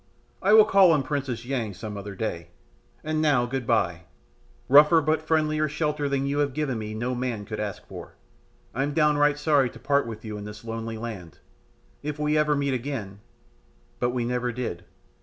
[0.41, 2.47] I will call on Princess Yang some other day.
[3.03, 4.05] And now goodbye!
[4.67, 8.15] Rougher but friendlier shelter than you have given me no man could ask for.
[8.73, 11.37] I am downright sorry to part with you in this lonely land.
[12.01, 13.19] If ever we meet again"
[13.99, 14.85] but we never did!